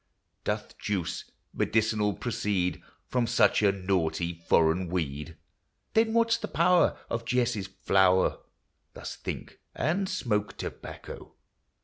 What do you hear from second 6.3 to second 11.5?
's the power Of Jesse's flower? Thus think, and smoke tobacco.